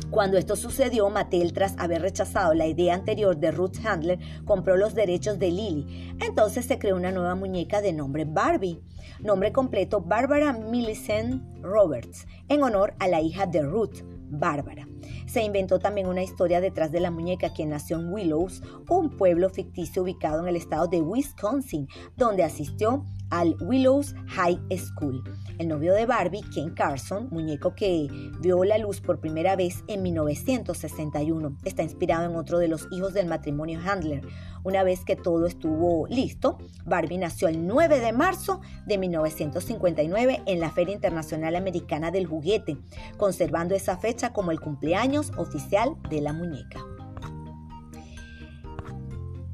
Cuando 0.10 0.38
esto 0.38 0.56
sucedió, 0.56 1.10
Mattel, 1.10 1.54
tras 1.54 1.76
haber 1.78 2.02
rechazado 2.02 2.54
la 2.54 2.68
idea 2.68 2.94
anterior 2.94 3.38
de 3.38 3.52
Ruth 3.52 3.78
Handler, 3.84 4.20
compró 4.46 4.78
los 4.78 4.96
derechos 4.96 5.40
de 5.40 5.52
Lily. 5.52 6.16
Entonces 6.26 6.66
se 6.66 6.80
creó 6.80 6.96
una 6.96 7.12
nueva 7.12 7.36
muñeca 7.36 7.82
de 7.82 7.94
nombre 7.94 8.26
Barbie. 8.26 8.82
Nombre 9.20 9.52
completo 9.52 10.02
Barbara 10.02 10.54
Millicent 10.54 11.42
Roberts, 11.62 12.28
en 12.50 12.64
honor 12.64 12.94
a 13.00 13.08
la 13.08 13.22
hija 13.22 13.46
de 13.46 13.62
Ruth, 13.62 14.04
Bárbara. 14.30 14.88
Se 15.26 15.44
inventó 15.44 15.80
también 15.80 16.08
una 16.08 16.24
historia 16.24 16.62
detrás 16.62 16.92
de 16.92 17.00
la 17.00 17.12
muñeca 17.12 17.54
quien 17.54 17.70
nació 17.70 18.00
en 18.00 18.12
Willows, 18.12 18.62
un 18.90 19.10
pueblo 19.10 19.50
ficticio 19.50 20.04
ubicado 20.04 20.42
en 20.42 20.48
el 20.48 20.56
estado 20.56 20.88
de 20.88 21.02
Wisconsin, 21.02 21.88
donde 22.16 22.44
asistió 22.44 23.06
al 23.30 23.56
Willows 23.62 24.16
High 24.28 24.60
School. 24.78 25.24
El 25.58 25.70
novio 25.70 25.94
de 25.94 26.06
Barbie, 26.06 26.44
Ken 26.54 26.74
Carson, 26.74 27.30
muñeco 27.32 27.76
que 27.76 28.08
vio 28.42 28.64
la 28.64 28.78
luz 28.78 29.02
por 29.02 29.20
primera 29.20 29.56
vez 29.56 29.84
en 29.88 30.04
1961, 30.04 31.58
está 31.64 31.84
inspirado 31.84 32.30
en 32.30 32.36
otro 32.36 32.60
de 32.60 32.68
los 32.68 32.88
hijos 32.92 33.14
del 33.14 33.28
matrimonio 33.28 33.80
Handler. 33.86 34.22
Una 34.64 34.84
vez 34.84 35.06
que 35.06 35.16
todo 35.16 35.46
estuvo 35.46 36.08
listo, 36.08 36.58
Barbie 36.86 37.18
nació 37.18 37.48
el 37.48 37.68
9 37.68 38.00
de 38.00 38.14
marzo 38.14 38.62
de 38.86 38.98
1959 38.98 40.42
en 40.46 40.60
la 40.60 40.72
Feria 40.72 40.94
Internacional 40.94 41.56
Americana 41.56 42.12
del 42.12 42.26
Juguete, 42.26 42.78
conservando 43.18 43.76
esa 43.76 43.98
fecha 43.98 44.34
como 44.34 44.52
el 44.52 44.60
cumpleaños 44.60 44.95
oficial 45.38 45.96
de 46.10 46.22
la 46.22 46.34
muñeca. 46.34 46.80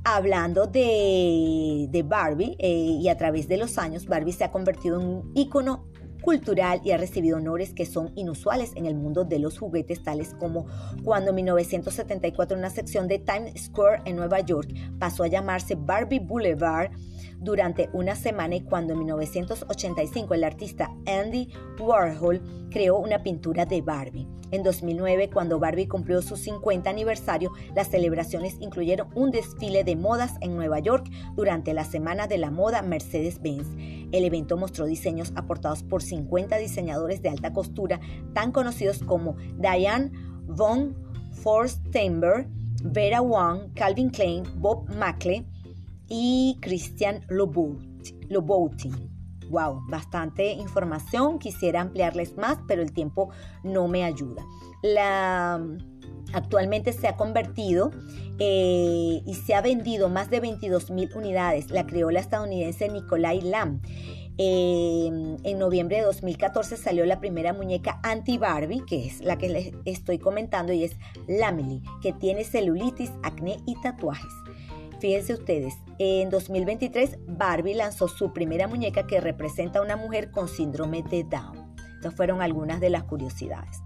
Hablando 0.03 0.65
de, 0.65 2.03
Barbie 2.05 2.55
eh, 2.59 2.97
y 3.01 3.07
a 3.07 3.17
través 3.17 3.47
de 3.47 3.57
los 3.57 3.77
años, 3.77 4.07
Barbie 4.07 4.33
se 4.33 4.43
ha 4.43 4.51
convertido 4.51 4.99
en 4.99 5.07
un 5.07 5.31
ícono 5.35 5.85
cultural 6.21 6.81
y 6.83 6.91
ha 6.91 6.97
recibido 6.97 7.37
honores 7.37 7.73
que 7.73 7.85
son 7.85 8.11
inusuales 8.15 8.71
en 8.75 8.85
el 8.85 8.95
mundo 8.95 9.25
de 9.25 9.39
los 9.39 9.57
juguetes, 9.57 10.03
tales 10.03 10.35
como 10.39 10.67
cuando 11.03 11.31
en 11.31 11.37
1974 11.37 12.57
una 12.57 12.69
sección 12.69 13.07
de 13.07 13.19
Times 13.19 13.65
Square 13.65 14.03
en 14.05 14.15
Nueva 14.15 14.39
York 14.41 14.69
pasó 14.99 15.23
a 15.23 15.27
llamarse 15.27 15.75
Barbie 15.75 16.19
Boulevard 16.19 16.91
durante 17.41 17.89
una 17.91 18.15
semana 18.15 18.55
y 18.55 18.61
cuando 18.61 18.93
en 18.93 18.99
1985 18.99 20.33
el 20.35 20.43
artista 20.43 20.95
Andy 21.05 21.49
Warhol 21.79 22.69
creó 22.69 22.97
una 22.97 23.23
pintura 23.23 23.65
de 23.65 23.81
Barbie. 23.81 24.27
En 24.51 24.63
2009, 24.63 25.29
cuando 25.29 25.59
Barbie 25.59 25.87
cumplió 25.87 26.21
su 26.21 26.35
50 26.35 26.89
aniversario, 26.89 27.51
las 27.73 27.87
celebraciones 27.87 28.57
incluyeron 28.59 29.07
un 29.15 29.31
desfile 29.31 29.83
de 29.83 29.95
modas 29.95 30.33
en 30.41 30.55
Nueva 30.55 30.79
York 30.79 31.09
durante 31.35 31.73
la 31.73 31.85
Semana 31.85 32.27
de 32.27 32.37
la 32.37 32.51
Moda 32.51 32.81
Mercedes-Benz. 32.81 33.67
El 34.11 34.25
evento 34.25 34.57
mostró 34.57 34.85
diseños 34.85 35.31
aportados 35.35 35.83
por 35.83 36.03
50 36.03 36.57
diseñadores 36.57 37.21
de 37.21 37.29
alta 37.29 37.53
costura 37.53 38.01
tan 38.33 38.51
conocidos 38.51 38.99
como 39.03 39.37
Diane 39.57 40.11
von 40.47 40.95
Forstenberg, 41.31 42.49
Vera 42.83 43.21
Wang, 43.21 43.73
Calvin 43.73 44.09
Klein, 44.09 44.43
Bob 44.57 44.93
Mackley 44.93 45.45
y 46.11 46.57
Christian 46.61 47.25
Louboutin. 47.29 49.09
Wow, 49.49 49.81
bastante 49.89 50.51
información. 50.51 51.39
Quisiera 51.39 51.81
ampliarles 51.81 52.37
más, 52.37 52.57
pero 52.67 52.81
el 52.81 52.91
tiempo 52.91 53.29
no 53.63 53.87
me 53.87 54.03
ayuda. 54.03 54.45
Actualmente 56.33 56.93
se 56.93 57.07
ha 57.07 57.15
convertido 57.15 57.91
eh, 58.39 59.21
y 59.25 59.33
se 59.45 59.53
ha 59.53 59.61
vendido 59.61 60.09
más 60.09 60.29
de 60.29 60.41
22 60.41 60.91
mil 60.91 61.09
unidades. 61.15 61.71
La 61.71 61.85
creó 61.85 62.11
la 62.11 62.19
estadounidense 62.19 62.89
Nikolai 62.89 63.41
Lam. 63.41 63.81
Em, 64.37 65.37
en 65.43 65.59
noviembre 65.59 65.97
de 65.97 66.03
2014 66.03 66.77
salió 66.77 67.05
la 67.05 67.19
primera 67.19 67.53
muñeca 67.53 67.99
anti-Barbie, 68.03 68.83
que 68.85 69.05
es 69.05 69.19
la 69.21 69.37
que 69.37 69.49
les 69.49 69.73
estoy 69.85 70.19
comentando, 70.19 70.73
y 70.73 70.83
es 70.83 70.95
Lamely, 71.27 71.83
que 72.01 72.13
tiene 72.13 72.43
celulitis, 72.43 73.11
acné 73.23 73.57
y 73.65 73.79
tatuajes. 73.81 74.31
Fíjense 75.01 75.33
ustedes, 75.33 75.73
en 76.03 76.31
2023 76.31 77.19
Barbie 77.27 77.75
lanzó 77.75 78.07
su 78.07 78.33
primera 78.33 78.67
muñeca 78.67 79.05
que 79.05 79.21
representa 79.21 79.77
a 79.77 79.81
una 79.83 79.97
mujer 79.97 80.31
con 80.31 80.47
síndrome 80.47 81.03
de 81.03 81.23
Down. 81.23 81.75
Estas 81.93 82.15
fueron 82.15 82.41
algunas 82.41 82.79
de 82.79 82.89
las 82.89 83.03
curiosidades. 83.03 83.83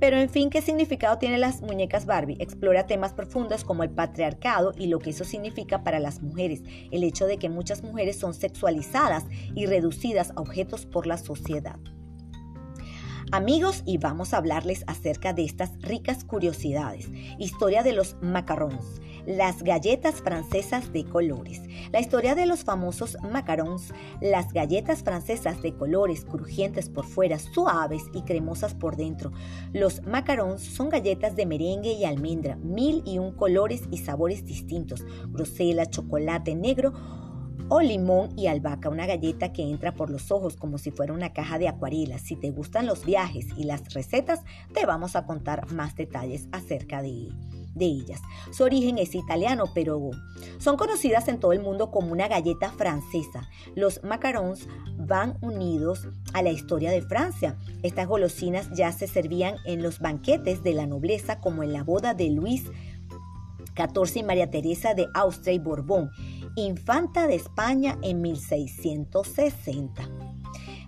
Pero 0.00 0.16
en 0.16 0.30
fin, 0.30 0.48
¿qué 0.48 0.62
significado 0.62 1.18
tienen 1.18 1.42
las 1.42 1.60
muñecas 1.60 2.06
Barbie? 2.06 2.38
Explora 2.40 2.86
temas 2.86 3.12
profundos 3.12 3.62
como 3.62 3.82
el 3.82 3.90
patriarcado 3.90 4.72
y 4.78 4.86
lo 4.86 4.98
que 5.00 5.10
eso 5.10 5.24
significa 5.24 5.84
para 5.84 6.00
las 6.00 6.22
mujeres, 6.22 6.62
el 6.90 7.04
hecho 7.04 7.26
de 7.26 7.36
que 7.36 7.50
muchas 7.50 7.82
mujeres 7.82 8.18
son 8.18 8.32
sexualizadas 8.32 9.26
y 9.54 9.66
reducidas 9.66 10.30
a 10.30 10.40
objetos 10.40 10.86
por 10.86 11.06
la 11.06 11.18
sociedad. 11.18 11.78
Amigos, 13.32 13.82
y 13.84 13.98
vamos 13.98 14.32
a 14.32 14.38
hablarles 14.38 14.84
acerca 14.86 15.34
de 15.34 15.44
estas 15.44 15.78
ricas 15.82 16.24
curiosidades. 16.24 17.10
Historia 17.38 17.82
de 17.82 17.92
los 17.92 18.16
macarons 18.22 19.02
las 19.26 19.62
galletas 19.62 20.16
francesas 20.16 20.92
de 20.92 21.04
colores. 21.04 21.62
La 21.92 22.00
historia 22.00 22.34
de 22.34 22.46
los 22.46 22.64
famosos 22.64 23.16
macarons, 23.30 23.92
las 24.20 24.52
galletas 24.52 25.02
francesas 25.02 25.62
de 25.62 25.74
colores 25.74 26.24
crujientes 26.24 26.88
por 26.88 27.06
fuera, 27.06 27.38
suaves 27.38 28.02
y 28.12 28.22
cremosas 28.22 28.74
por 28.74 28.96
dentro. 28.96 29.32
Los 29.72 30.02
macarons 30.04 30.62
son 30.62 30.88
galletas 30.88 31.36
de 31.36 31.46
merengue 31.46 31.92
y 31.92 32.04
almendra, 32.04 32.56
mil 32.56 33.02
y 33.06 33.18
un 33.18 33.32
colores 33.32 33.82
y 33.90 33.98
sabores 33.98 34.44
distintos, 34.44 35.04
grosela, 35.28 35.86
chocolate 35.86 36.54
negro 36.54 36.92
o 37.68 37.80
limón 37.80 38.30
y 38.36 38.46
albahaca, 38.46 38.88
una 38.88 39.06
galleta 39.06 39.52
que 39.52 39.62
entra 39.62 39.94
por 39.94 40.10
los 40.10 40.30
ojos 40.30 40.56
como 40.56 40.78
si 40.78 40.90
fuera 40.90 41.12
una 41.12 41.32
caja 41.32 41.58
de 41.58 41.68
acuarelas. 41.68 42.22
Si 42.22 42.36
te 42.36 42.50
gustan 42.50 42.86
los 42.86 43.04
viajes 43.04 43.46
y 43.56 43.64
las 43.64 43.94
recetas, 43.94 44.40
te 44.72 44.84
vamos 44.86 45.16
a 45.16 45.24
contar 45.24 45.72
más 45.72 45.94
detalles 45.94 46.48
acerca 46.52 47.02
de 47.02 47.08
de 47.74 47.86
ellas. 47.86 48.20
Su 48.52 48.64
origen 48.64 48.98
es 48.98 49.14
italiano, 49.14 49.64
pero 49.74 50.10
son 50.58 50.76
conocidas 50.76 51.28
en 51.28 51.40
todo 51.40 51.52
el 51.52 51.60
mundo 51.60 51.90
como 51.90 52.12
una 52.12 52.28
galleta 52.28 52.70
francesa. 52.70 53.48
Los 53.74 54.02
macarons 54.02 54.68
van 54.96 55.36
unidos 55.40 56.08
a 56.32 56.42
la 56.42 56.50
historia 56.50 56.90
de 56.90 57.02
Francia. 57.02 57.56
Estas 57.82 58.06
golosinas 58.06 58.70
ya 58.72 58.92
se 58.92 59.06
servían 59.06 59.56
en 59.64 59.82
los 59.82 60.00
banquetes 60.00 60.62
de 60.62 60.74
la 60.74 60.86
nobleza 60.86 61.40
como 61.40 61.62
en 61.62 61.72
la 61.72 61.82
boda 61.82 62.14
de 62.14 62.30
Luis 62.30 62.64
XIV 63.76 64.18
y 64.18 64.22
María 64.22 64.50
Teresa 64.50 64.94
de 64.94 65.08
Austria 65.14 65.54
y 65.54 65.58
Borbón, 65.58 66.10
infanta 66.56 67.26
de 67.26 67.34
España 67.34 67.98
en 68.02 68.22
1660. 68.22 70.33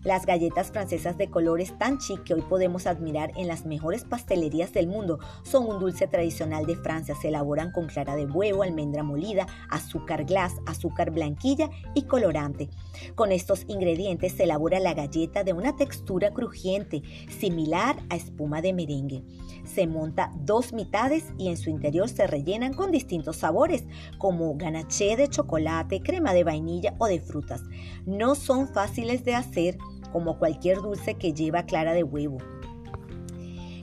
Las 0.06 0.24
galletas 0.24 0.70
francesas 0.70 1.18
de 1.18 1.30
colores 1.30 1.76
tan 1.78 1.98
chic 1.98 2.22
que 2.22 2.34
hoy 2.34 2.42
podemos 2.42 2.86
admirar 2.86 3.32
en 3.34 3.48
las 3.48 3.66
mejores 3.66 4.04
pastelerías 4.04 4.72
del 4.72 4.86
mundo 4.86 5.18
son 5.42 5.66
un 5.66 5.80
dulce 5.80 6.06
tradicional 6.06 6.64
de 6.64 6.76
Francia. 6.76 7.16
Se 7.20 7.26
elaboran 7.26 7.72
con 7.72 7.88
clara 7.88 8.14
de 8.14 8.24
huevo, 8.24 8.62
almendra 8.62 9.02
molida, 9.02 9.48
azúcar 9.68 10.24
glass, 10.24 10.52
azúcar 10.64 11.10
blanquilla 11.10 11.70
y 11.96 12.02
colorante. 12.02 12.70
Con 13.16 13.32
estos 13.32 13.64
ingredientes 13.66 14.34
se 14.34 14.44
elabora 14.44 14.78
la 14.78 14.94
galleta 14.94 15.42
de 15.42 15.54
una 15.54 15.74
textura 15.74 16.32
crujiente, 16.32 17.02
similar 17.40 17.96
a 18.08 18.14
espuma 18.14 18.62
de 18.62 18.74
merengue. 18.74 19.24
Se 19.64 19.88
monta 19.88 20.30
dos 20.36 20.72
mitades 20.72 21.24
y 21.36 21.48
en 21.48 21.56
su 21.56 21.68
interior 21.68 22.08
se 22.08 22.28
rellenan 22.28 22.74
con 22.74 22.92
distintos 22.92 23.38
sabores, 23.38 23.82
como 24.18 24.56
ganaché 24.56 25.16
de 25.16 25.26
chocolate, 25.26 26.00
crema 26.00 26.32
de 26.32 26.44
vainilla 26.44 26.94
o 26.98 27.06
de 27.06 27.18
frutas. 27.18 27.62
No 28.06 28.36
son 28.36 28.68
fáciles 28.68 29.24
de 29.24 29.34
hacer, 29.34 29.76
como 30.08 30.38
cualquier 30.38 30.78
dulce 30.78 31.14
que 31.14 31.32
lleva 31.32 31.64
clara 31.64 31.92
de 31.92 32.02
huevo. 32.02 32.38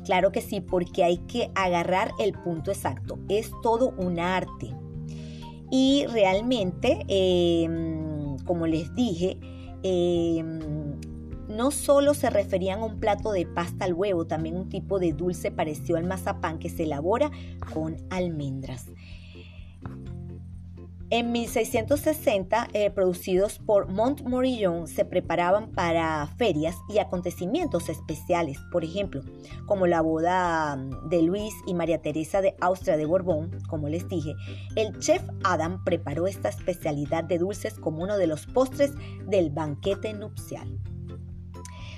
Claro 0.05 0.31
que 0.31 0.41
sí, 0.41 0.59
porque 0.59 1.03
hay 1.03 1.17
que 1.17 1.51
agarrar 1.55 2.11
el 2.19 2.33
punto 2.33 2.71
exacto. 2.71 3.19
Es 3.29 3.51
todo 3.61 3.93
un 3.97 4.19
arte. 4.19 4.75
Y 5.71 6.05
realmente, 6.07 6.99
em, 7.07 8.37
como 8.45 8.67
les 8.67 8.93
dije, 8.95 9.39
em, 9.81 10.59
no 11.47 11.71
solo 11.71 12.13
se 12.13 12.29
referían 12.29 12.79
a 12.79 12.85
un 12.85 12.99
plato 12.99 13.31
de 13.31 13.45
pasta 13.45 13.85
al 13.85 13.93
huevo, 13.93 14.25
también 14.25 14.57
un 14.57 14.69
tipo 14.69 14.99
de 14.99 15.13
dulce 15.13 15.51
parecido 15.51 15.97
al 15.97 16.05
mazapán 16.05 16.59
que 16.59 16.69
se 16.69 16.83
elabora 16.83 17.31
con 17.73 17.97
almendras. 18.09 18.87
En 21.13 21.31
1660, 21.31 22.69
eh, 22.73 22.89
producidos 22.89 23.59
por 23.59 23.87
Montmorillon, 23.87 24.87
se 24.87 25.05
preparaban 25.05 25.69
para 25.69 26.25
ferias 26.25 26.75
y 26.89 26.97
acontecimientos 26.97 27.87
especiales, 27.87 28.57
por 28.71 28.83
ejemplo, 28.83 29.21
como 29.67 29.85
la 29.85 30.01
boda 30.01 30.75
mm, 30.75 31.09
de 31.09 31.21
Luis 31.21 31.53
y 31.67 31.75
María 31.75 32.01
Teresa 32.01 32.41
de 32.41 32.55
Austria 32.61 32.97
de 32.97 33.05
Borbón, 33.05 33.51
como 33.69 33.89
les 33.89 34.09
dije, 34.09 34.33
el 34.75 34.97
chef 34.97 35.21
Adam 35.43 35.83
preparó 35.83 36.25
esta 36.25 36.49
especialidad 36.49 37.23
de 37.25 37.37
dulces 37.37 37.75
como 37.75 38.01
uno 38.01 38.17
de 38.17 38.25
los 38.25 38.47
postres 38.47 38.93
del 39.27 39.51
banquete 39.51 40.15
nupcial. 40.15 40.79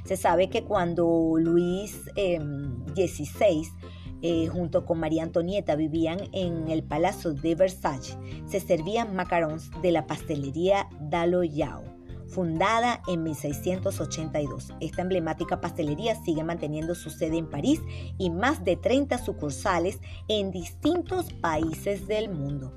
Se 0.04 0.18
sabe 0.18 0.50
que 0.50 0.66
cuando 0.66 1.36
Luis 1.38 2.02
XVI 2.16 3.62
em, 3.64 3.95
eh, 4.28 4.48
junto 4.48 4.88
con 4.88 5.00
María 5.00 5.22
Antonieta 5.22 5.76
vivían 5.76 6.18
en 6.32 6.68
el 6.70 6.82
Palacio 6.82 7.36
de 7.36 7.54
Versalles, 7.54 8.18
se 8.48 8.60
servían 8.60 9.16
macarons 9.16 9.70
de 9.84 9.92
la 9.92 10.08
pastelería 10.08 10.90
Daloyau, 11.00 11.84
fundada 12.28 13.04
en 13.08 13.22
1682. 13.22 14.74
Esta 14.80 15.04
emblemática 15.04 15.62
pastelería 15.62 16.16
sigue 16.24 16.44
manteniendo 16.44 16.96
su 16.96 17.12
sede 17.12 17.38
en 17.38 17.48
París 17.48 17.84
y 18.18 18.32
más 18.32 18.66
de 18.66 18.78
30 18.78 19.20
sucursales 19.20 20.00
en 20.28 20.50
distintos 20.50 21.32
países 21.32 22.08
del 22.08 22.30
mundo. 22.30 22.74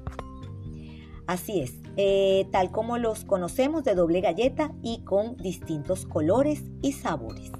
Así 1.27 1.61
es, 1.61 1.73
eh, 1.97 2.47
tal 2.53 2.71
como 2.71 2.99
los 2.99 3.25
conocemos 3.25 3.85
de 3.85 3.95
doble 3.95 4.21
galleta 4.21 4.75
y 4.83 5.03
con 5.05 5.39
distintos 5.39 6.05
colores 6.05 6.63
y 6.83 6.93
sabores. 6.93 7.53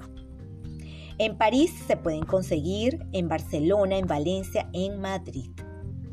En 1.19 1.37
París 1.37 1.73
se 1.85 1.97
pueden 1.97 2.23
conseguir, 2.23 3.05
en 3.11 3.27
Barcelona, 3.27 3.97
en 3.97 4.07
Valencia, 4.07 4.69
en 4.71 5.01
Madrid. 5.01 5.51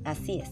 Así 0.05 0.41
es. 0.41 0.51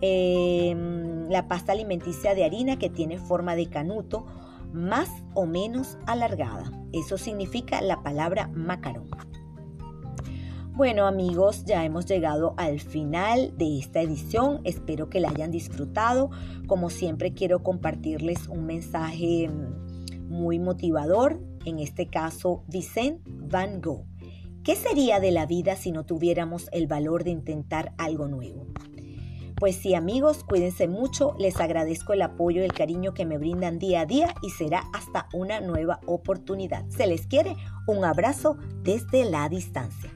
Em, 0.00 1.28
la 1.28 1.48
pasta 1.48 1.72
alimenticia 1.72 2.34
de 2.36 2.44
harina 2.44 2.78
que 2.78 2.90
tiene 2.90 3.18
forma 3.18 3.56
de 3.56 3.68
canuto 3.68 4.26
más 4.72 5.10
o 5.34 5.46
menos 5.46 5.98
alargada. 6.06 6.70
Eso 6.92 7.18
significa 7.18 7.82
la 7.82 8.04
palabra 8.04 8.48
macarón. 8.54 9.10
Bueno 10.74 11.06
amigos, 11.06 11.64
ya 11.64 11.84
hemos 11.84 12.06
llegado 12.06 12.54
al 12.56 12.80
final 12.80 13.52
de 13.58 13.78
esta 13.78 14.00
edición. 14.00 14.60
Espero 14.64 15.10
que 15.10 15.20
la 15.20 15.28
hayan 15.28 15.50
disfrutado. 15.50 16.30
Como 16.66 16.88
siempre 16.88 17.34
quiero 17.34 17.62
compartirles 17.62 18.48
un 18.48 18.64
mensaje 18.64 19.50
muy 20.32 20.58
motivador, 20.58 21.40
en 21.64 21.78
este 21.78 22.08
caso 22.08 22.64
Vicente 22.66 23.22
Van 23.26 23.80
Gogh. 23.80 24.06
¿Qué 24.64 24.74
sería 24.74 25.20
de 25.20 25.30
la 25.30 25.46
vida 25.46 25.76
si 25.76 25.92
no 25.92 26.04
tuviéramos 26.04 26.68
el 26.72 26.86
valor 26.86 27.22
de 27.22 27.30
intentar 27.30 27.92
algo 27.98 28.26
nuevo? 28.28 28.66
Pues 29.56 29.76
sí 29.76 29.94
amigos, 29.94 30.42
cuídense 30.42 30.88
mucho, 30.88 31.36
les 31.38 31.60
agradezco 31.60 32.14
el 32.14 32.22
apoyo 32.22 32.62
y 32.62 32.64
el 32.64 32.72
cariño 32.72 33.14
que 33.14 33.26
me 33.26 33.38
brindan 33.38 33.78
día 33.78 34.00
a 34.00 34.06
día 34.06 34.34
y 34.42 34.50
será 34.50 34.82
hasta 34.92 35.28
una 35.32 35.60
nueva 35.60 36.00
oportunidad. 36.06 36.88
Se 36.88 37.06
les 37.06 37.26
quiere 37.26 37.54
un 37.86 38.04
abrazo 38.04 38.56
desde 38.82 39.24
la 39.24 39.48
distancia. 39.48 40.10